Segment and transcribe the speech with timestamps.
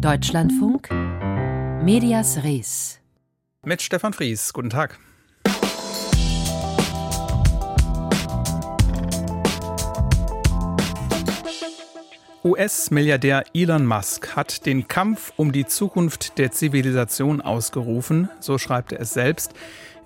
[0.00, 0.90] Deutschlandfunk
[1.82, 3.00] Medias Res
[3.64, 4.52] mit Stefan Fries.
[4.52, 4.98] Guten Tag.
[12.44, 19.00] US-Milliardär Elon Musk hat den Kampf um die Zukunft der Zivilisation ausgerufen, so schreibt er
[19.00, 19.54] es selbst.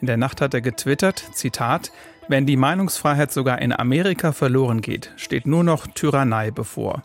[0.01, 1.91] In der Nacht hat er getwittert, Zitat,
[2.29, 7.03] wenn die Meinungsfreiheit sogar in Amerika verloren geht, steht nur noch Tyrannei bevor.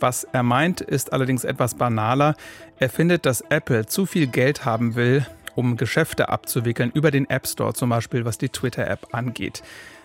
[0.00, 2.34] Was er meint, ist allerdings etwas banaler.
[2.78, 7.46] Er findet, dass Apple zu viel Geld haben will, um Geschäfte abzuwickeln über den App
[7.46, 9.62] Store, zum Beispiel was die Twitter-App angeht.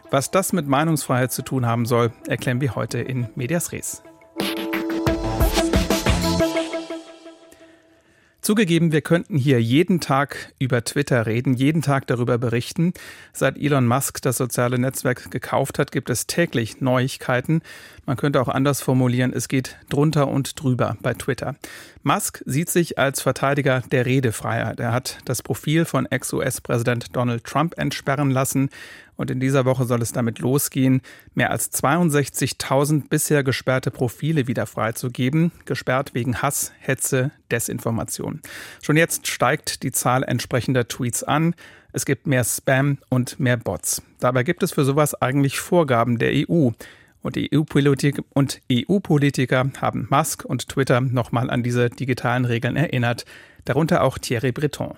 [0.10, 4.04] Was das mit Meinungsfreiheit zu tun haben soll, erklären wir heute in Medias Res.
[8.44, 12.92] Zugegeben, wir könnten hier jeden Tag über Twitter reden, jeden Tag darüber berichten.
[13.32, 17.62] Seit Elon Musk das soziale Netzwerk gekauft hat, gibt es täglich Neuigkeiten.
[18.06, 21.56] Man könnte auch anders formulieren, es geht drunter und drüber bei Twitter.
[22.02, 24.82] Musk sieht sich als Verteidiger der Redefreiheit.
[24.82, 28.70] Er hat das Profil von Ex-US-Präsident Donald Trump entsperren lassen.
[29.16, 31.02] Und in dieser Woche soll es damit losgehen,
[31.36, 38.42] mehr als 62.000 bisher gesperrte Profile wieder freizugeben, gesperrt wegen Hass, Hetze, Desinformation.
[38.82, 41.56] Schon jetzt steigt die Zahl entsprechender Tweets an.
[41.92, 44.02] Es gibt mehr Spam und mehr Bots.
[44.20, 46.72] Dabei gibt es für sowas eigentlich Vorgaben der EU.
[47.22, 53.24] Und EU-Politiker und EU-Politiker haben Musk und Twitter nochmal an diese digitalen Regeln erinnert,
[53.64, 54.98] darunter auch Thierry Breton.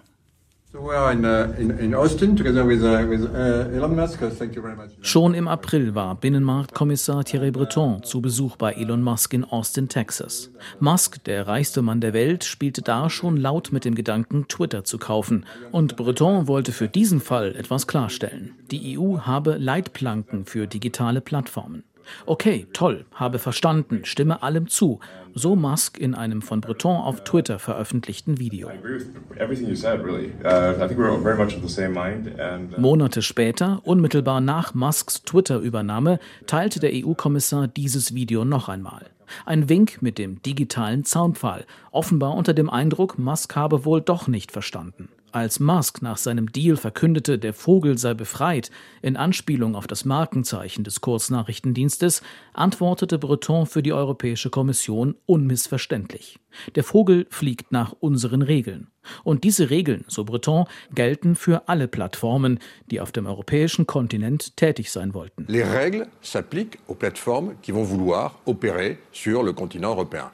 [5.01, 10.51] Schon im April war Binnenmarktkommissar Thierry Breton zu Besuch bei Elon Musk in Austin, Texas.
[10.79, 14.97] Musk, der reichste Mann der Welt, spielte da schon laut mit dem Gedanken, Twitter zu
[14.97, 15.45] kaufen.
[15.71, 18.55] Und Breton wollte für diesen Fall etwas klarstellen.
[18.69, 21.85] Die EU habe Leitplanken für digitale Plattformen.
[22.25, 24.99] Okay, toll, habe verstanden, stimme allem zu.
[25.37, 28.69] So Musk in einem von Breton auf Twitter veröffentlichten Video.
[28.69, 28.71] Uh,
[32.77, 39.07] Monate später, unmittelbar nach Musks Twitter-Übernahme, teilte der EU-Kommissar dieses Video noch einmal.
[39.45, 44.53] Ein Wink mit dem digitalen Zaunpfahl, offenbar unter dem Eindruck, Musk habe wohl doch nicht
[44.53, 45.09] verstanden.
[45.35, 50.85] Als Musk nach seinem Deal verkündete, der Vogel sei befreit, in Anspielung auf das Markenzeichen
[50.85, 52.21] des Kurznachrichtendienstes,
[52.53, 56.39] antwortete Breton für die Europäische Kommission unmissverständlich.
[56.75, 58.87] Der Vogel fliegt nach unseren Regeln.
[59.25, 62.59] Und diese Regeln, so Breton, gelten für alle Plattformen,
[62.89, 65.45] die auf dem europäischen Kontinent tätig sein wollten.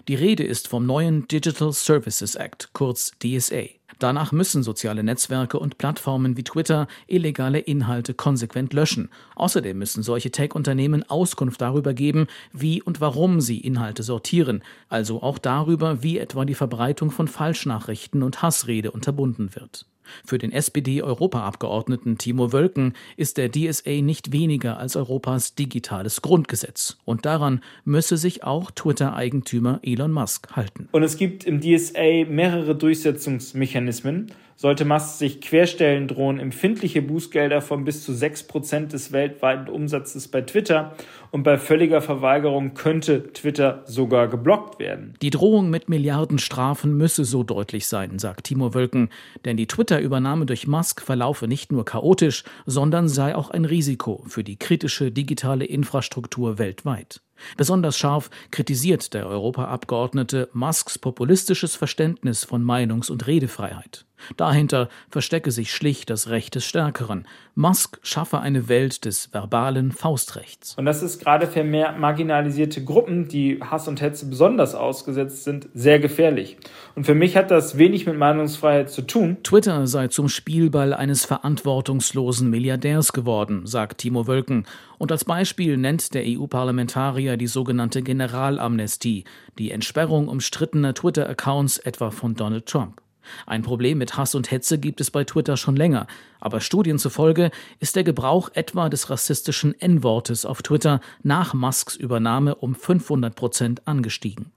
[0.07, 3.80] Die Rede ist vom neuen Digital Services Act, kurz DSA.
[4.01, 9.09] Danach müssen soziale Netzwerke und Plattformen wie Twitter illegale Inhalte konsequent löschen.
[9.35, 15.37] Außerdem müssen solche Tech-Unternehmen Auskunft darüber geben, wie und warum sie Inhalte sortieren, also auch
[15.37, 19.85] darüber, wie etwa die Verbreitung von Falschnachrichten und Hassrede unterbunden wird.
[20.25, 26.97] Für den SPD-Europaabgeordneten Timo Wölken ist der DSA nicht weniger als Europas digitales Grundgesetz.
[27.05, 30.87] Und daran müsse sich auch Twitter-Eigentümer Elon Musk halten.
[30.91, 34.31] Und es gibt im DSA mehrere Durchsetzungsmechanismen.
[34.61, 40.41] Sollte Musk sich querstellen, drohen empfindliche Bußgelder von bis zu 6% des weltweiten Umsatzes bei
[40.41, 40.95] Twitter
[41.31, 45.15] und bei völliger Verweigerung könnte Twitter sogar geblockt werden.
[45.23, 49.09] Die Drohung mit Milliardenstrafen müsse so deutlich sein, sagt Timo Wölken,
[49.45, 54.43] denn die Twitter-Übernahme durch Musk verlaufe nicht nur chaotisch, sondern sei auch ein Risiko für
[54.43, 57.21] die kritische digitale Infrastruktur weltweit.
[57.57, 64.05] Besonders scharf kritisiert der Europaabgeordnete Musks populistisches Verständnis von Meinungs- und Redefreiheit.
[64.37, 67.27] Dahinter verstecke sich schlicht das Recht des Stärkeren.
[67.55, 70.75] Musk schaffe eine Welt des verbalen Faustrechts.
[70.77, 75.67] Und das ist gerade für mehr marginalisierte Gruppen, die Hass und Hetze besonders ausgesetzt sind,
[75.73, 76.57] sehr gefährlich.
[76.95, 79.37] Und für mich hat das wenig mit Meinungsfreiheit zu tun.
[79.43, 84.65] Twitter sei zum Spielball eines verantwortungslosen Milliardärs geworden, sagt Timo Wölken.
[84.97, 89.25] Und als Beispiel nennt der EU-Parlamentarier die sogenannte Generalamnestie,
[89.57, 93.01] die Entsperrung umstrittener Twitter-Accounts etwa von Donald Trump.
[93.45, 96.07] Ein Problem mit Hass und Hetze gibt es bei Twitter schon länger,
[96.39, 102.55] aber Studien zufolge ist der Gebrauch etwa des rassistischen N-Wortes auf Twitter nach Musks Übernahme
[102.55, 104.51] um 500 Prozent angestiegen.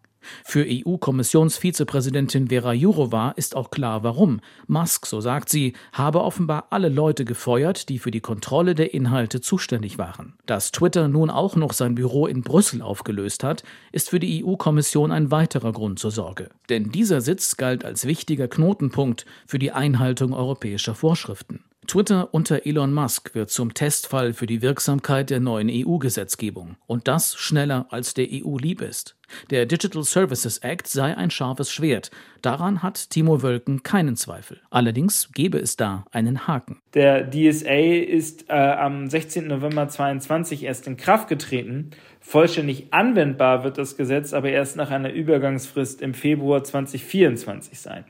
[0.44, 4.40] Für EU-Kommissionsvizepräsidentin Vera Jourova ist auch klar, warum.
[4.66, 9.40] Musk, so sagt sie, habe offenbar alle Leute gefeuert, die für die Kontrolle der Inhalte
[9.40, 10.34] zuständig waren.
[10.46, 13.62] Dass Twitter nun auch noch sein Büro in Brüssel aufgelöst hat,
[13.92, 16.50] ist für die EU-Kommission ein weiterer Grund zur Sorge.
[16.68, 21.64] Denn dieser Sitz galt als wichtiger Knotenpunkt für die Einhaltung europäischer Vorschriften.
[21.86, 26.76] Twitter unter Elon Musk wird zum Testfall für die Wirksamkeit der neuen EU-Gesetzgebung.
[26.86, 29.16] Und das schneller, als der EU lieb ist.
[29.50, 32.10] Der Digital Services Act sei ein scharfes Schwert.
[32.42, 34.60] Daran hat Timo Wölken keinen Zweifel.
[34.70, 36.78] Allerdings gäbe es da einen Haken.
[36.94, 39.46] Der DSA ist äh, am 16.
[39.46, 41.90] November 2022 erst in Kraft getreten.
[42.20, 48.04] Vollständig anwendbar wird das Gesetz aber erst nach einer Übergangsfrist im Februar 2024 sein.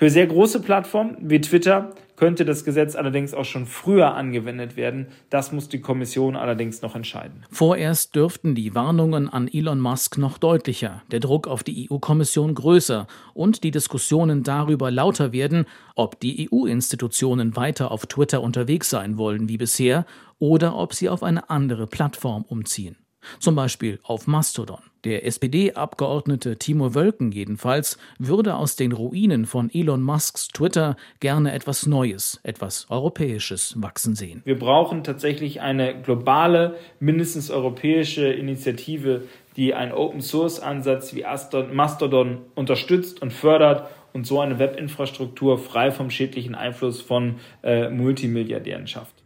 [0.00, 5.08] Für sehr große Plattformen wie Twitter könnte das Gesetz allerdings auch schon früher angewendet werden.
[5.28, 7.44] Das muss die Kommission allerdings noch entscheiden.
[7.50, 13.08] Vorerst dürften die Warnungen an Elon Musk noch deutlicher, der Druck auf die EU-Kommission größer
[13.34, 15.66] und die Diskussionen darüber lauter werden,
[15.96, 20.06] ob die EU-Institutionen weiter auf Twitter unterwegs sein wollen wie bisher
[20.38, 22.96] oder ob sie auf eine andere Plattform umziehen.
[23.38, 24.80] Zum Beispiel auf Mastodon.
[25.04, 31.86] Der SPD-Abgeordnete Timo Wölken jedenfalls würde aus den Ruinen von Elon Musks Twitter gerne etwas
[31.86, 34.42] Neues, etwas Europäisches wachsen sehen.
[34.44, 39.22] Wir brauchen tatsächlich eine globale, mindestens europäische Initiative,
[39.56, 41.24] die einen Open-Source-Ansatz wie
[41.72, 48.86] Mastodon unterstützt und fördert und so eine Webinfrastruktur frei vom schädlichen Einfluss von äh, Multimilliardären
[48.86, 49.19] schafft.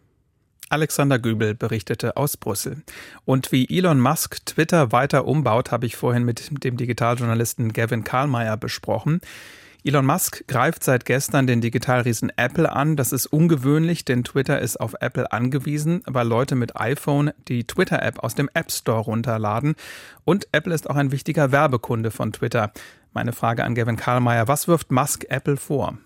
[0.74, 2.82] Alexander Göbel berichtete aus Brüssel.
[3.24, 8.56] Und wie Elon Musk Twitter weiter umbaut, habe ich vorhin mit dem Digitaljournalisten Gavin Karlmeier
[8.56, 9.20] besprochen.
[9.84, 12.96] Elon Musk greift seit gestern den Digitalriesen Apple an.
[12.96, 18.18] Das ist ungewöhnlich, denn Twitter ist auf Apple angewiesen, weil Leute mit iPhone die Twitter-App
[18.24, 19.76] aus dem App Store runterladen.
[20.24, 22.72] Und Apple ist auch ein wichtiger Werbekunde von Twitter.
[23.12, 25.98] Meine Frage an Gavin Karlmeier, was wirft Musk Apple vor?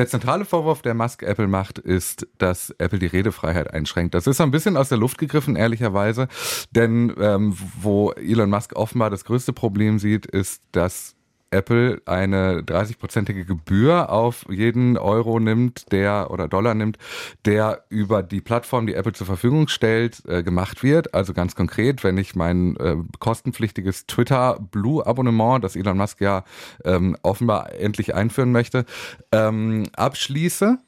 [0.00, 4.14] Der zentrale Vorwurf, der Musk Apple macht, ist, dass Apple die Redefreiheit einschränkt.
[4.14, 6.26] Das ist ein bisschen aus der Luft gegriffen, ehrlicherweise.
[6.70, 11.16] Denn ähm, wo Elon Musk offenbar das größte Problem sieht, ist, dass
[11.50, 16.98] Apple eine 30-prozentige Gebühr auf jeden Euro nimmt, der oder Dollar nimmt,
[17.44, 21.14] der über die Plattform, die Apple zur Verfügung stellt, äh, gemacht wird.
[21.14, 26.44] Also ganz konkret, wenn ich mein äh, kostenpflichtiges Twitter Blue Abonnement, das Elon Musk ja
[26.84, 28.84] ähm, offenbar endlich einführen möchte,
[29.32, 30.78] ähm, abschließe,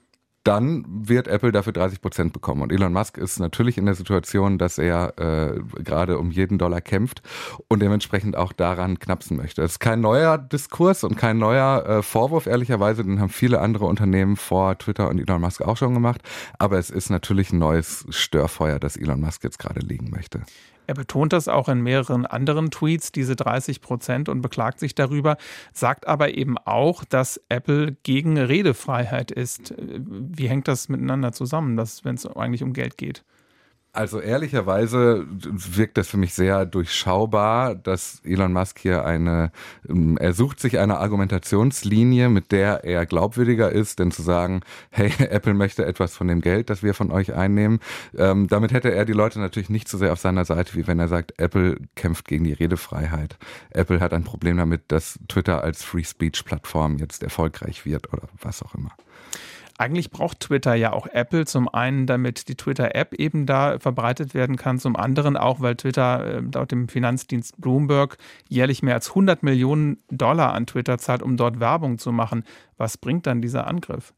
[0.44, 2.62] dann wird Apple dafür 30 Prozent bekommen.
[2.62, 6.80] Und Elon Musk ist natürlich in der Situation, dass er äh, gerade um jeden Dollar
[6.80, 7.22] kämpft
[7.68, 9.62] und dementsprechend auch daran knapsen möchte.
[9.62, 13.04] Das ist kein neuer Diskurs und kein neuer äh, Vorwurf, ehrlicherweise.
[13.04, 16.22] Den haben viele andere Unternehmen vor Twitter und Elon Musk auch schon gemacht.
[16.58, 20.42] Aber es ist natürlich ein neues Störfeuer, das Elon Musk jetzt gerade legen möchte.
[20.92, 25.38] Er betont das auch in mehreren anderen Tweets, diese 30 Prozent, und beklagt sich darüber,
[25.72, 29.72] sagt aber eben auch, dass Apple gegen Redefreiheit ist.
[29.78, 33.24] Wie hängt das miteinander zusammen, wenn es eigentlich um Geld geht?
[33.94, 39.52] Also ehrlicherweise wirkt das für mich sehr durchschaubar, dass Elon Musk hier eine,
[39.86, 45.12] ähm, er sucht sich eine Argumentationslinie, mit der er glaubwürdiger ist, denn zu sagen, hey,
[45.28, 47.80] Apple möchte etwas von dem Geld, das wir von euch einnehmen,
[48.16, 50.98] ähm, damit hätte er die Leute natürlich nicht so sehr auf seiner Seite, wie wenn
[50.98, 53.36] er sagt, Apple kämpft gegen die Redefreiheit.
[53.68, 58.26] Apple hat ein Problem damit, dass Twitter als Free Speech Plattform jetzt erfolgreich wird oder
[58.40, 58.92] was auch immer.
[59.78, 61.46] Eigentlich braucht Twitter ja auch Apple.
[61.46, 64.78] Zum einen, damit die Twitter-App eben da verbreitet werden kann.
[64.78, 69.98] Zum anderen auch, weil Twitter äh, laut dem Finanzdienst Bloomberg jährlich mehr als 100 Millionen
[70.10, 72.44] Dollar an Twitter zahlt, um dort Werbung zu machen.
[72.76, 74.12] Was bringt dann dieser Angriff?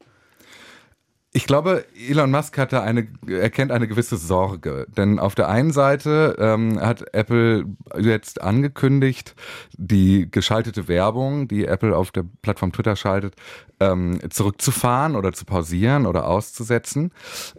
[1.37, 4.87] Ich glaube, Elon Musk hatte eine, erkennt eine gewisse Sorge.
[4.97, 7.65] Denn auf der einen Seite ähm, hat Apple
[7.99, 9.35] jetzt angekündigt,
[9.77, 13.35] die geschaltete Werbung, die Apple auf der Plattform Twitter schaltet,
[13.81, 17.11] ähm, zurückzufahren oder zu pausieren oder auszusetzen.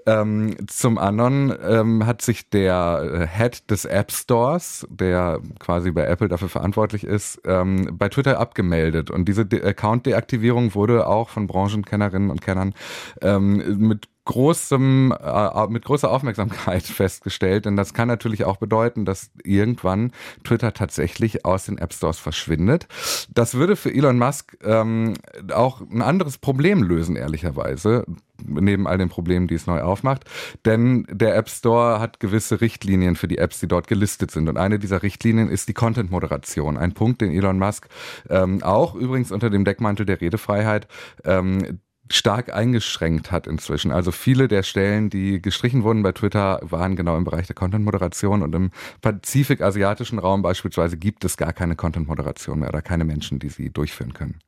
[0.05, 6.29] Ähm, zum anderen ähm, hat sich der Head des App Stores, der quasi bei Apple
[6.29, 9.11] dafür verantwortlich ist, ähm, bei Twitter abgemeldet.
[9.11, 12.73] Und diese De Account-Deaktivierung wurde auch von Branchenkennerinnen und Kennern
[13.21, 19.31] ähm, mit großem, äh, mit großer Aufmerksamkeit festgestellt, denn das kann natürlich auch bedeuten, dass
[19.43, 20.11] irgendwann
[20.43, 22.87] Twitter tatsächlich aus den App Stores verschwindet.
[23.33, 25.13] Das würde für Elon Musk ähm,
[25.53, 28.05] auch ein anderes Problem lösen, ehrlicherweise,
[28.43, 30.25] neben all den Problemen, die es neu aufmacht.
[30.65, 34.49] Denn der App Store hat gewisse Richtlinien für die Apps, die dort gelistet sind.
[34.49, 36.77] Und eine dieser Richtlinien ist die Content-Moderation.
[36.77, 37.87] Ein Punkt, den Elon Musk
[38.29, 40.87] ähm, auch übrigens unter dem Deckmantel der Redefreiheit
[41.23, 43.91] ähm, stark eingeschränkt hat inzwischen.
[43.91, 48.43] Also viele der Stellen, die gestrichen wurden bei Twitter, waren genau im Bereich der Content-Moderation
[48.43, 48.71] und im
[49.01, 54.13] pazifik-asiatischen Raum beispielsweise gibt es gar keine Content-Moderation mehr oder keine Menschen, die sie durchführen
[54.13, 54.39] können.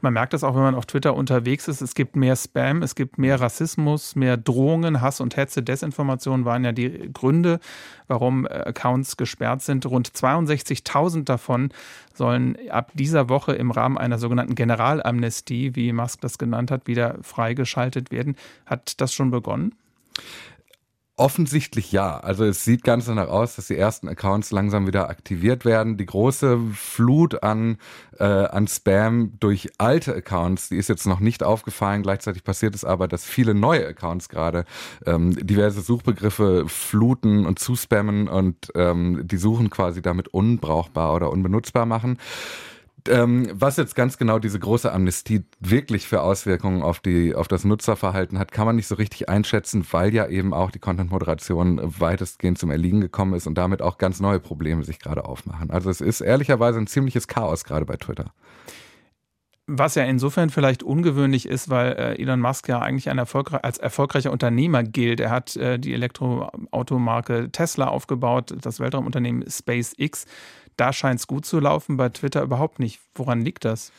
[0.00, 1.80] Man merkt das auch, wenn man auf Twitter unterwegs ist.
[1.80, 6.64] Es gibt mehr Spam, es gibt mehr Rassismus, mehr Drohungen, Hass und Hetze, Desinformation waren
[6.64, 7.60] ja die Gründe,
[8.08, 9.86] warum äh, Accounts gesperrt sind.
[9.86, 11.70] Rund 62.000 davon
[12.14, 17.18] sollen ab dieser Woche im Rahmen einer sogenannten Generalamnestie, wie Musk das genannt hat, wieder
[17.22, 18.36] freigeschaltet werden.
[18.66, 19.74] Hat das schon begonnen?
[21.16, 22.18] Offensichtlich ja.
[22.18, 25.96] Also es sieht ganz danach aus, dass die ersten Accounts langsam wieder aktiviert werden.
[25.96, 27.78] Die große Flut an,
[28.18, 32.02] äh, an Spam durch alte Accounts, die ist jetzt noch nicht aufgefallen.
[32.02, 34.64] Gleichzeitig passiert es aber, dass viele neue Accounts gerade
[35.06, 41.86] ähm, diverse Suchbegriffe fluten und zuspammen und ähm, die Suchen quasi damit unbrauchbar oder unbenutzbar
[41.86, 42.18] machen.
[43.08, 47.64] Ähm, was jetzt ganz genau diese große Amnestie wirklich für Auswirkungen auf die auf das
[47.64, 52.58] Nutzerverhalten hat, kann man nicht so richtig einschätzen, weil ja eben auch die Content-Moderation weitestgehend
[52.58, 55.70] zum Erliegen gekommen ist und damit auch ganz neue Probleme sich gerade aufmachen.
[55.70, 58.32] Also es ist ehrlicherweise ein ziemliches Chaos gerade bei Twitter.
[59.66, 64.82] Was ja insofern vielleicht ungewöhnlich ist, weil äh, Elon Musk ja eigentlich als erfolgreicher Unternehmer
[64.82, 65.20] gilt.
[65.20, 70.26] Er hat äh, die Elektroautomarke Tesla aufgebaut, das Weltraumunternehmen SpaceX.
[70.76, 73.00] Da scheint es gut zu laufen, bei Twitter überhaupt nicht.
[73.14, 73.92] Woran liegt das?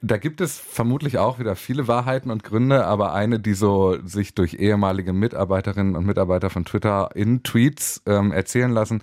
[0.00, 4.32] Da gibt es vermutlich auch wieder viele Wahrheiten und Gründe, aber eine, die so sich
[4.32, 9.02] durch ehemalige Mitarbeiterinnen und Mitarbeiter von Twitter in Tweets ähm, erzählen lassen,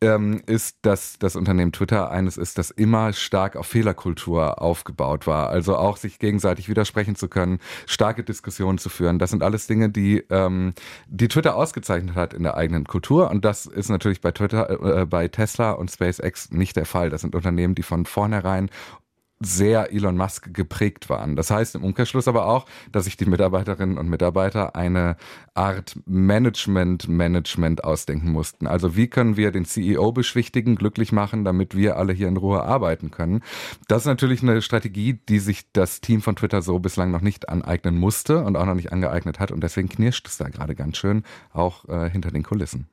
[0.00, 5.48] ähm, ist, dass das Unternehmen Twitter eines ist, das immer stark auf Fehlerkultur aufgebaut war.
[5.48, 9.20] Also auch sich gegenseitig widersprechen zu können, starke Diskussionen zu führen.
[9.20, 10.74] Das sind alles Dinge, die, ähm,
[11.06, 13.30] die Twitter ausgezeichnet hat in der eigenen Kultur.
[13.30, 17.10] Und das ist natürlich bei Twitter, äh, bei Tesla und SpaceX nicht der Fall.
[17.10, 18.70] Das sind Unternehmen, die von vornherein
[19.46, 21.36] sehr Elon Musk geprägt waren.
[21.36, 25.16] Das heißt im Umkehrschluss aber auch, dass sich die Mitarbeiterinnen und Mitarbeiter eine
[25.54, 28.66] Art Management-Management ausdenken mussten.
[28.66, 32.62] Also wie können wir den CEO beschwichtigen, glücklich machen, damit wir alle hier in Ruhe
[32.62, 33.42] arbeiten können.
[33.88, 37.48] Das ist natürlich eine Strategie, die sich das Team von Twitter so bislang noch nicht
[37.48, 39.50] aneignen musste und auch noch nicht angeeignet hat.
[39.50, 41.22] Und deswegen knirscht es da gerade ganz schön,
[41.52, 42.88] auch äh, hinter den Kulissen.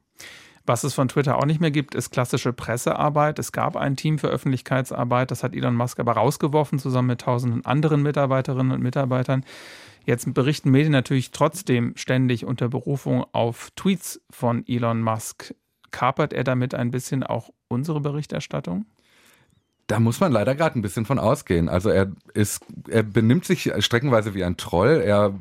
[0.69, 3.39] Was es von Twitter auch nicht mehr gibt, ist klassische Pressearbeit.
[3.39, 7.65] Es gab ein Team für Öffentlichkeitsarbeit, das hat Elon Musk aber rausgeworfen, zusammen mit tausenden
[7.65, 9.43] anderen Mitarbeiterinnen und Mitarbeitern.
[10.05, 15.55] Jetzt berichten Medien natürlich trotzdem ständig unter Berufung auf Tweets von Elon Musk.
[15.89, 18.85] Kapert er damit ein bisschen auch unsere Berichterstattung?
[19.87, 21.67] Da muss man leider gerade ein bisschen von ausgehen.
[21.67, 25.01] Also er ist, er benimmt sich streckenweise wie ein Troll.
[25.03, 25.33] Er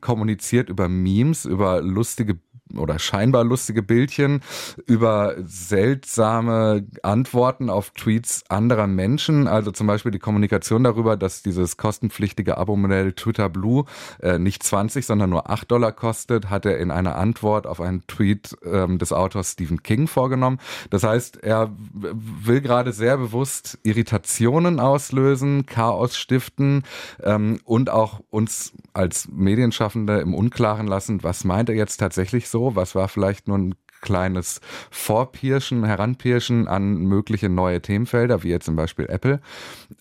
[0.00, 2.38] kommuniziert über Memes, über lustige
[2.76, 4.40] oder scheinbar lustige Bildchen
[4.86, 9.48] über seltsame Antworten auf Tweets anderer Menschen.
[9.48, 13.84] Also zum Beispiel die Kommunikation darüber, dass dieses kostenpflichtige Abo-Modell Twitter Blue
[14.20, 18.06] äh, nicht 20, sondern nur 8 Dollar kostet, hat er in einer Antwort auf einen
[18.06, 20.58] Tweet ähm, des Autors Stephen King vorgenommen.
[20.90, 26.82] Das heißt, er will gerade sehr bewusst Irritationen auslösen, Chaos stiften
[27.22, 32.59] ähm, und auch uns als Medienschaffende im Unklaren lassen, was meint er jetzt tatsächlich so
[32.60, 32.76] so?
[32.76, 38.76] Was war vielleicht nur ein kleines Vorpirschen, Heranpirschen an mögliche neue Themenfelder, wie jetzt zum
[38.76, 39.40] Beispiel Apple?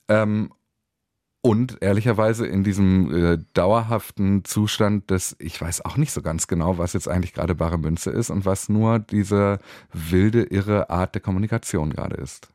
[0.08, 0.52] Ähm,
[1.42, 6.78] und ehrlicherweise in diesem äh, dauerhaften Zustand des, ich weiß auch nicht so ganz genau,
[6.78, 9.60] was jetzt eigentlich gerade bare Münze ist und was nur diese
[9.94, 12.50] wilde, irre Art der Kommunikation gerade ist.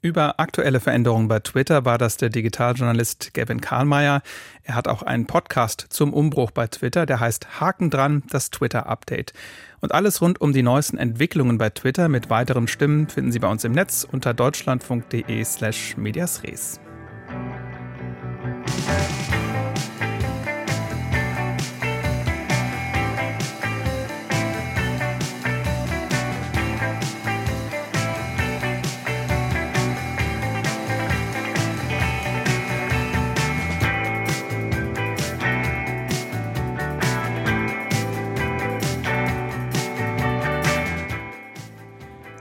[0.00, 4.22] Über aktuelle Veränderungen bei Twitter war das der Digitaljournalist Gavin Karlmeier.
[4.62, 8.86] Er hat auch einen Podcast zum Umbruch bei Twitter, der heißt Haken dran, das Twitter
[8.86, 9.32] Update.
[9.80, 13.48] Und alles rund um die neuesten Entwicklungen bei Twitter mit weiteren Stimmen finden Sie bei
[13.48, 16.78] uns im Netz unter deutschlandfunk.de slash mediasres.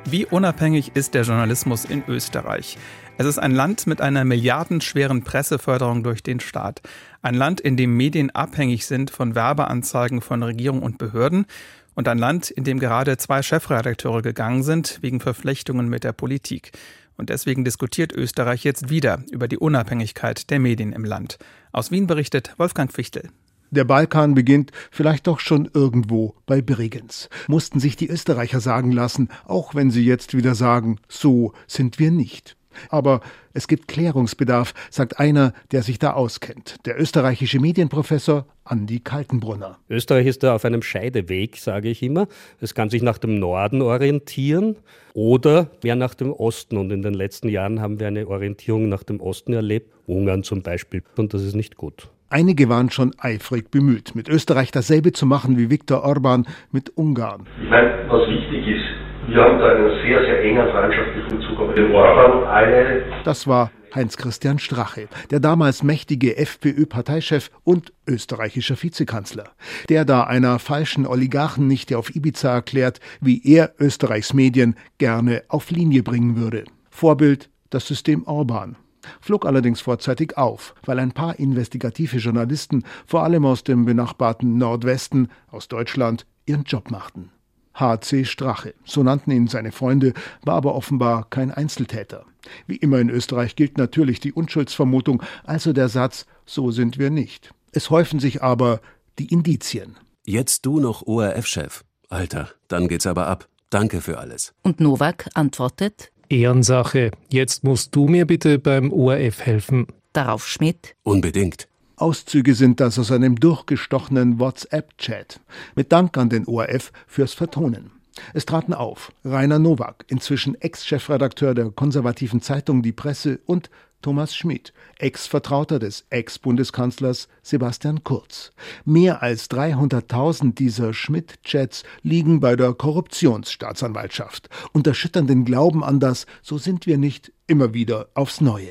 [0.09, 2.77] Wie unabhängig ist der Journalismus in Österreich?
[3.17, 6.81] Es ist ein Land mit einer milliardenschweren Presseförderung durch den Staat.
[7.21, 11.45] Ein Land, in dem Medien abhängig sind von Werbeanzeigen von Regierung und Behörden.
[11.93, 16.71] Und ein Land, in dem gerade zwei Chefredakteure gegangen sind wegen Verflechtungen mit der Politik.
[17.17, 21.37] Und deswegen diskutiert Österreich jetzt wieder über die Unabhängigkeit der Medien im Land.
[21.73, 23.29] Aus Wien berichtet Wolfgang Fichtel.
[23.71, 27.29] Der Balkan beginnt vielleicht doch schon irgendwo bei Bregenz.
[27.47, 32.11] Mussten sich die Österreicher sagen lassen, auch wenn sie jetzt wieder sagen, so sind wir
[32.11, 32.55] nicht.
[32.89, 33.21] Aber
[33.53, 36.75] es gibt Klärungsbedarf, sagt einer, der sich da auskennt.
[36.85, 39.79] Der österreichische Medienprofessor Andi Kaltenbrunner.
[39.89, 42.27] Österreich ist da auf einem Scheideweg, sage ich immer.
[42.61, 44.75] Es kann sich nach dem Norden orientieren
[45.13, 46.77] oder mehr nach dem Osten.
[46.77, 50.61] Und in den letzten Jahren haben wir eine Orientierung nach dem Osten erlebt, Ungarn zum
[50.61, 51.03] Beispiel.
[51.15, 52.09] Und das ist nicht gut.
[52.29, 57.47] Einige waren schon eifrig bemüht, mit Österreich dasselbe zu machen wie Viktor Orban mit Ungarn.
[57.63, 58.83] Ich meine, was wichtig ist,
[59.29, 61.57] wir haben da einen sehr, sehr engen freundschaftlichen.
[61.57, 63.03] Aber den Orban alle.
[63.23, 69.45] Das war Heinz-Christian Strache, der damals mächtige FPÖ-Parteichef und österreichischer Vizekanzler,
[69.87, 76.03] der da einer falschen Oligarchennichte auf Ibiza erklärt, wie er Österreichs Medien gerne auf Linie
[76.03, 76.65] bringen würde.
[76.89, 78.75] Vorbild das System Orban
[79.21, 85.29] flog allerdings vorzeitig auf, weil ein paar investigative Journalisten, vor allem aus dem benachbarten Nordwesten,
[85.51, 87.31] aus Deutschland, ihren Job machten.
[87.73, 88.25] H.C.
[88.25, 92.25] Strache, so nannten ihn seine Freunde, war aber offenbar kein Einzeltäter.
[92.65, 97.51] Wie immer in Österreich gilt natürlich die Unschuldsvermutung, also der Satz, so sind wir nicht.
[97.71, 98.81] Es häufen sich aber
[99.19, 99.97] die Indizien.
[100.25, 101.83] Jetzt du noch ORF-Chef.
[102.09, 103.47] Alter, dann geht's aber ab.
[103.69, 104.53] Danke für alles.
[104.63, 107.11] Und Nowak antwortet, Ehrensache.
[107.29, 109.87] Jetzt musst du mir bitte beim ORF helfen.
[110.13, 110.95] Darauf Schmidt.
[111.03, 111.67] Unbedingt.
[111.95, 115.39] Auszüge sind das aus einem durchgestochenen WhatsApp-Chat.
[115.75, 117.91] Mit Dank an den ORF fürs Vertonen.
[118.33, 123.69] Es traten auf Rainer Nowak, inzwischen Ex-Chefredakteur der konservativen Zeitung Die Presse und
[124.01, 128.51] Thomas Schmidt, Ex-Vertrauter des Ex-Bundeskanzlers Sebastian Kurz.
[128.85, 136.27] Mehr als 300.000 dieser Schmidt-Chats liegen bei der Korruptionsstaatsanwaltschaft und erschüttern den Glauben an das
[136.43, 138.69] So sind wir nicht immer wieder aufs Neue.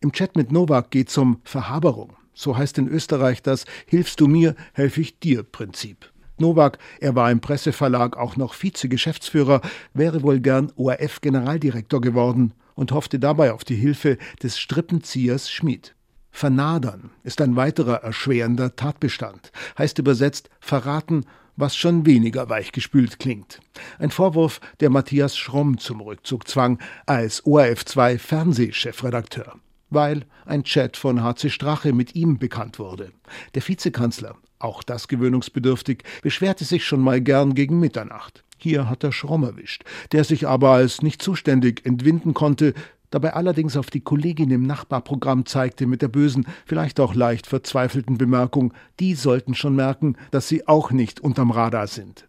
[0.00, 2.16] Im Chat mit Nowak geht es um Verhaberung.
[2.34, 6.10] So heißt in Österreich das Hilfst du mir, helfe ich dir Prinzip.
[6.38, 9.60] Nowak, er war im Presseverlag auch noch Vize-Geschäftsführer,
[9.92, 15.94] wäre wohl gern ORF-Generaldirektor geworden und hoffte dabei auf die Hilfe des Strippenziehers Schmid.
[16.30, 21.26] Vernadern ist ein weiterer erschwerender Tatbestand, heißt übersetzt verraten,
[21.56, 23.60] was schon weniger weichgespült klingt.
[23.98, 29.56] Ein Vorwurf, der Matthias Schromm zum Rückzug zwang als ORF2 Fernsehchefredakteur,
[29.90, 33.12] weil ein Chat von HC Strache mit ihm bekannt wurde.
[33.54, 38.42] Der Vizekanzler, auch das gewöhnungsbedürftig, beschwerte sich schon mal gern gegen Mitternacht.
[38.62, 42.74] Hier hat er Schromm erwischt, der sich aber als nicht zuständig entwinden konnte,
[43.10, 48.18] dabei allerdings auf die Kollegin im Nachbarprogramm zeigte mit der bösen, vielleicht auch leicht verzweifelten
[48.18, 52.28] Bemerkung, die sollten schon merken, dass sie auch nicht unterm Radar sind.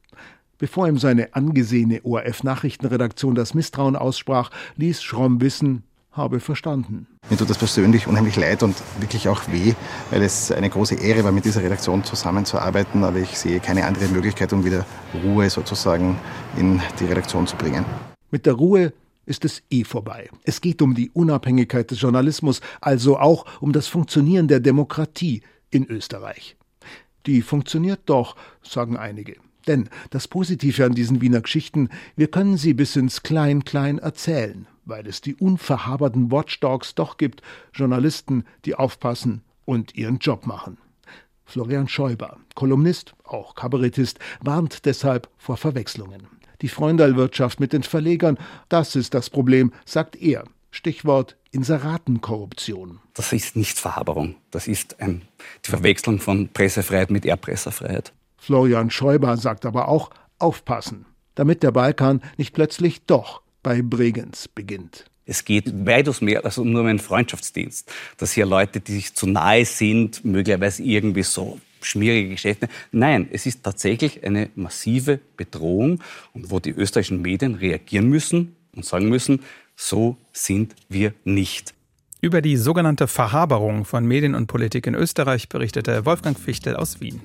[0.57, 7.07] Bevor ihm seine angesehene ORF-Nachrichtenredaktion das Misstrauen aussprach, ließ Schromm wissen, habe verstanden.
[7.29, 9.73] Mir tut das persönlich unheimlich leid und wirklich auch weh,
[10.11, 13.03] weil es eine große Ehre war, mit dieser Redaktion zusammenzuarbeiten.
[13.03, 14.85] Aber ich sehe keine andere Möglichkeit, um wieder
[15.23, 16.19] Ruhe sozusagen
[16.57, 17.85] in die Redaktion zu bringen.
[18.31, 18.93] Mit der Ruhe
[19.25, 20.29] ist es eh vorbei.
[20.43, 25.85] Es geht um die Unabhängigkeit des Journalismus, also auch um das Funktionieren der Demokratie in
[25.85, 26.57] Österreich.
[27.25, 29.37] Die funktioniert doch, sagen einige.
[29.67, 35.07] Denn das Positive an diesen Wiener Geschichten, wir können sie bis ins Klein-Klein erzählen weil
[35.07, 37.41] es die unverhaberten Watchdogs doch gibt,
[37.73, 40.77] Journalisten, die aufpassen und ihren Job machen.
[41.45, 46.27] Florian Schäuber, Kolumnist, auch Kabarettist, warnt deshalb vor Verwechslungen.
[46.61, 48.37] Die Freundalwirtschaft mit den Verlegern,
[48.69, 50.45] das ist das Problem, sagt er.
[50.71, 52.99] Stichwort Inseratenkorruption.
[53.13, 54.35] Das ist nicht Verhaberung.
[54.49, 55.21] Das ist ähm,
[55.63, 58.11] die Verwechslung von Pressefreiheit mit Erpresserfreiheit.
[58.43, 65.05] Florian Schäuber sagt aber auch aufpassen, damit der Balkan nicht plötzlich doch bei Bregenz beginnt.
[65.25, 69.27] Es geht weitaus mehr als nur um einen Freundschaftsdienst, dass hier Leute, die sich zu
[69.27, 72.67] nahe sind, möglicherweise irgendwie so schmierige Geschäfte.
[72.91, 76.01] Nein, es ist tatsächlich eine massive Bedrohung
[76.33, 79.39] und wo die österreichischen Medien reagieren müssen und sagen müssen,
[79.77, 81.73] so sind wir nicht.
[82.19, 87.21] Über die sogenannte Verhaberung von Medien und Politik in Österreich berichtete Wolfgang Fichtel aus Wien.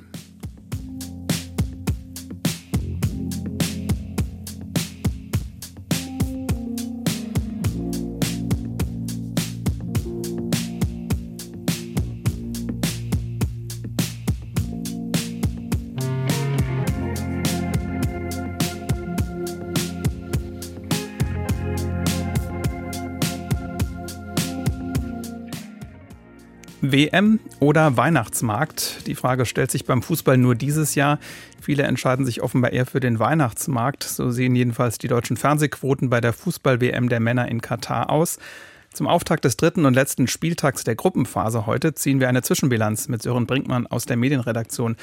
[26.80, 29.06] WM oder Weihnachtsmarkt?
[29.08, 31.18] Die Frage stellt sich beim Fußball nur dieses Jahr.
[31.60, 34.04] Viele entscheiden sich offenbar eher für den Weihnachtsmarkt.
[34.04, 38.38] So sehen jedenfalls die deutschen Fernsehquoten bei der Fußball-WM der Männer in Katar aus.
[38.92, 43.22] Zum Auftakt des dritten und letzten Spieltags der Gruppenphase heute ziehen wir eine Zwischenbilanz mit
[43.22, 44.96] Sören Brinkmann aus der Medienredaktion.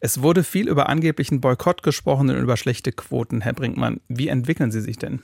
[0.00, 3.40] Es wurde viel über angeblichen Boykott gesprochen und über schlechte Quoten.
[3.40, 5.22] Herr Brinkmann, wie entwickeln sie sich denn?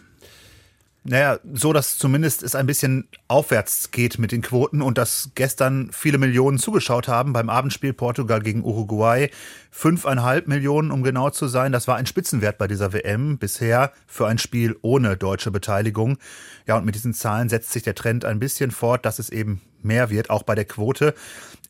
[1.08, 5.88] Naja, so dass zumindest es ein bisschen aufwärts geht mit den Quoten und dass gestern
[5.90, 9.30] viele Millionen zugeschaut haben beim Abendspiel Portugal gegen Uruguay.
[9.70, 11.72] Fünfeinhalb Millionen, um genau zu sein.
[11.72, 16.18] Das war ein Spitzenwert bei dieser WM bisher für ein Spiel ohne deutsche Beteiligung.
[16.66, 19.62] Ja, und mit diesen Zahlen setzt sich der Trend ein bisschen fort, dass es eben
[19.82, 21.14] mehr wird, auch bei der Quote.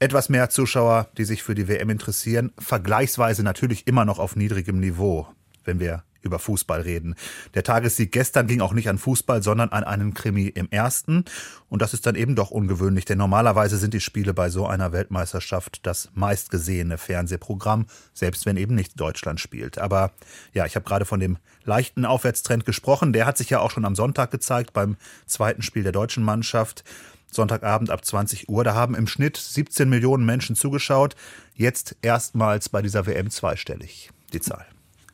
[0.00, 2.50] Etwas mehr Zuschauer, die sich für die WM interessieren.
[2.58, 5.28] Vergleichsweise natürlich immer noch auf niedrigem Niveau,
[5.64, 7.14] wenn wir über Fußball reden.
[7.54, 11.24] Der Tagessieg gestern ging auch nicht an Fußball, sondern an einen Krimi im ersten.
[11.68, 14.92] Und das ist dann eben doch ungewöhnlich, denn normalerweise sind die Spiele bei so einer
[14.92, 19.78] Weltmeisterschaft das meistgesehene Fernsehprogramm, selbst wenn eben nicht Deutschland spielt.
[19.78, 20.12] Aber
[20.52, 23.12] ja, ich habe gerade von dem leichten Aufwärtstrend gesprochen.
[23.12, 26.84] Der hat sich ja auch schon am Sonntag gezeigt beim zweiten Spiel der deutschen Mannschaft.
[27.30, 28.64] Sonntagabend ab 20 Uhr.
[28.64, 31.14] Da haben im Schnitt 17 Millionen Menschen zugeschaut.
[31.54, 34.66] Jetzt erstmals bei dieser WM zweistellig, die Zahl.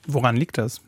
[0.06, 0.80] Woran liegt das?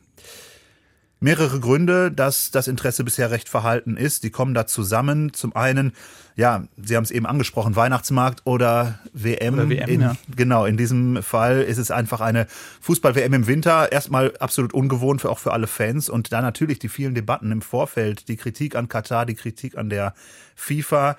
[1.27, 4.23] Mehrere Gründe, dass das Interesse bisher recht verhalten ist.
[4.23, 5.33] Die kommen da zusammen.
[5.33, 5.93] Zum einen,
[6.37, 9.55] ja, Sie haben es eben angesprochen, Weihnachtsmarkt oder WM.
[9.55, 10.17] Oder WM in, ja.
[10.37, 12.47] Genau, in diesem Fall ist es einfach eine
[12.81, 13.91] Fußball-WM im Winter.
[13.91, 16.09] Erstmal absolut ungewohnt für auch für alle Fans.
[16.09, 19.91] Und dann natürlich die vielen Debatten im Vorfeld, die Kritik an Katar, die Kritik an
[19.91, 20.15] der
[20.55, 21.17] FIFA.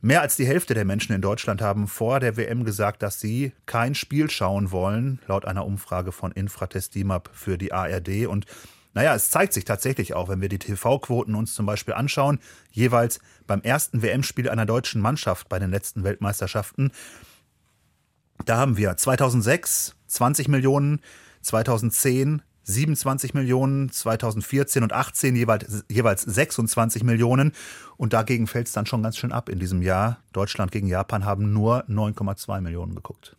[0.00, 3.52] Mehr als die Hälfte der Menschen in Deutschland haben vor der WM gesagt, dass sie
[3.66, 8.26] kein Spiel schauen wollen, laut einer Umfrage von Infratest DIMAP für die ARD.
[8.26, 8.46] Und
[8.94, 12.38] naja, es zeigt sich tatsächlich auch, wenn wir die TV-Quoten uns zum Beispiel anschauen,
[12.70, 16.92] jeweils beim ersten WM-Spiel einer deutschen Mannschaft bei den letzten Weltmeisterschaften.
[18.46, 21.00] Da haben wir 2006 20 Millionen,
[21.42, 27.52] 2010 27 Millionen, 2014 und 18 jeweils, jeweils 26 Millionen.
[27.96, 30.18] Und dagegen fällt es dann schon ganz schön ab in diesem Jahr.
[30.32, 33.36] Deutschland gegen Japan haben nur 9,2 Millionen geguckt.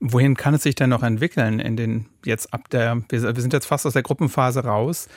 [0.00, 3.66] Wohin kann es sich denn noch entwickeln in den jetzt ab der, wir, sind jetzt
[3.66, 5.08] fast aus der Gruppenphase raus.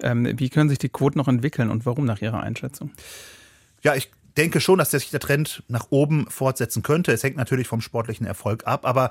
[0.00, 2.92] Ähm, wie können sich die Quoten noch entwickeln und warum nach Ihrer Einschätzung?
[3.82, 7.12] Ja, ich denke schon, dass sich der Trend nach oben fortsetzen könnte.
[7.12, 9.10] Es hängt natürlich vom sportlichen Erfolg ab, aber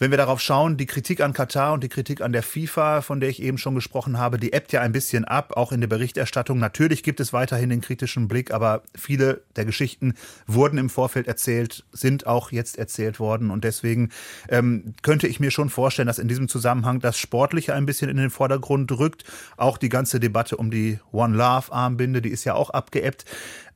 [0.00, 3.20] wenn wir darauf schauen, die Kritik an Katar und die Kritik an der FIFA, von
[3.20, 5.88] der ich eben schon gesprochen habe, die ebbt ja ein bisschen ab, auch in der
[5.88, 6.58] Berichterstattung.
[6.58, 10.14] Natürlich gibt es weiterhin den kritischen Blick, aber viele der Geschichten
[10.46, 13.50] wurden im Vorfeld erzählt, sind auch jetzt erzählt worden.
[13.50, 14.08] Und deswegen
[14.48, 18.16] ähm, könnte ich mir schon vorstellen, dass in diesem Zusammenhang das Sportliche ein bisschen in
[18.16, 19.24] den Vordergrund rückt.
[19.58, 23.26] Auch die ganze Debatte um die One Love Armbinde, die ist ja auch abgeebbt.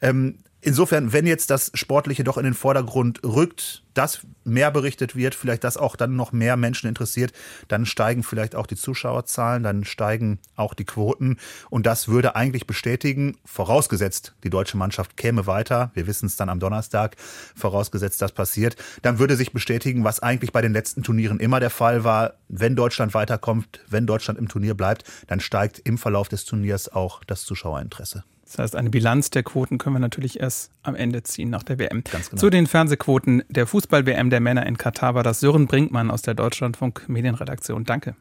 [0.01, 5.35] Ähm, Insofern, wenn jetzt das Sportliche doch in den Vordergrund rückt, dass mehr berichtet wird,
[5.35, 7.35] vielleicht das auch dann noch mehr Menschen interessiert,
[7.69, 11.37] dann steigen vielleicht auch die Zuschauerzahlen, dann steigen auch die Quoten.
[11.69, 16.49] Und das würde eigentlich bestätigen, vorausgesetzt, die deutsche Mannschaft käme weiter, wir wissen es dann
[16.49, 17.17] am Donnerstag,
[17.55, 21.69] vorausgesetzt das passiert, dann würde sich bestätigen, was eigentlich bei den letzten Turnieren immer der
[21.69, 26.47] Fall war, wenn Deutschland weiterkommt, wenn Deutschland im Turnier bleibt, dann steigt im Verlauf des
[26.47, 28.25] Turniers auch das Zuschauerinteresse.
[28.45, 31.79] Das heißt, eine Bilanz der Quoten können wir natürlich erst am Ende ziehen nach der
[31.79, 32.05] WM.
[32.05, 32.41] Ganz genau.
[32.41, 36.35] Zu den Fernsehquoten der Fußball-WM der Männer in Katar war das Sören Brinkmann aus der
[36.35, 37.85] Deutschlandfunk Medienredaktion.
[37.85, 38.17] Danke.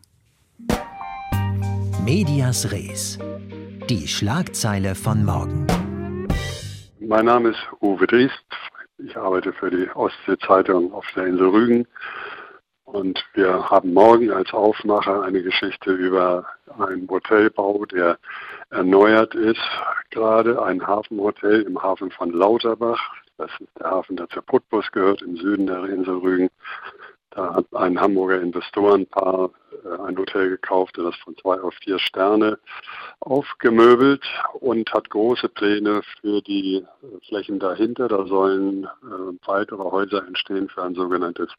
[2.05, 3.19] Medias Res.
[3.89, 5.67] Die Schlagzeile von morgen.
[7.01, 8.33] Mein Name ist Uwe Driest.
[8.97, 11.87] Ich arbeite für die Ostsee-Zeitung auf der Insel Rügen.
[12.85, 16.45] Und wir haben morgen als Aufmacher eine Geschichte über
[16.79, 18.17] einen Hotelbau, der
[18.73, 19.61] erneuert ist.
[20.09, 22.99] Gerade ein Hafenhotel im Hafen von Lauterbach.
[23.37, 26.49] Das ist der Hafen, der zur Putbus gehört, im Süden der Insel Rügen.
[27.35, 29.49] Da hat ein Hamburger Investorenpaar
[29.83, 32.59] äh, ein Hotel gekauft, das von zwei auf vier Sterne
[33.21, 34.23] aufgemöbelt
[34.59, 38.07] und hat große Pläne für die äh, Flächen dahinter.
[38.07, 38.87] Da sollen äh,
[39.47, 41.49] weitere Häuser entstehen für ein sogenanntes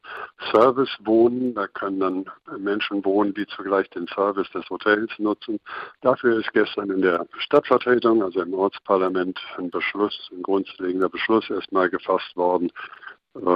[0.52, 1.54] Servicewohnen.
[1.54, 2.24] Da können dann
[2.58, 5.58] Menschen wohnen, die zugleich den Service des Hotels nutzen.
[6.02, 11.90] Dafür ist gestern in der Stadtvertretung, also im Ortsparlament, ein Beschluss, ein grundlegender Beschluss erstmal
[11.90, 12.70] gefasst worden,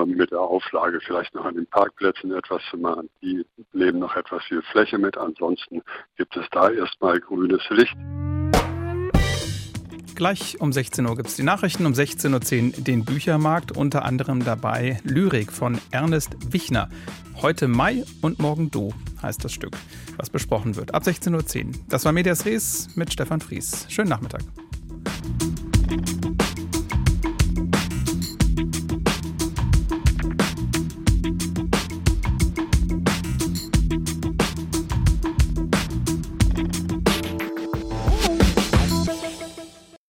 [0.07, 3.09] mit der Auflage, vielleicht noch an den Parkplätzen etwas zu machen.
[3.23, 5.17] Die nehmen noch etwas viel Fläche mit.
[5.17, 5.83] Ansonsten
[6.17, 7.97] gibt es da erstmal grünes Licht.
[10.19, 14.45] Gleich um 16 Uhr gibt es die Nachrichten, um 16.10 Uhr den Büchermarkt, unter anderem
[14.45, 16.89] dabei Lyrik von Ernest Wichner.
[17.41, 19.77] Heute Mai und morgen Du heißt das Stück,
[20.17, 20.93] was besprochen wird.
[20.93, 21.73] Ab 16.10 Uhr.
[21.89, 23.87] Das war Medias Res mit Stefan Fries.
[23.89, 24.43] Schönen Nachmittag.